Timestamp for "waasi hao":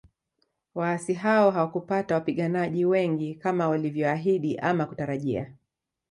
0.75-1.51